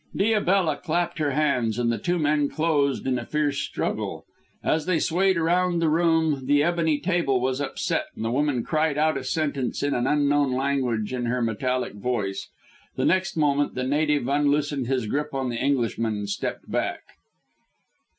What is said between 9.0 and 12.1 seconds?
a sentence in an unknown language in her metallic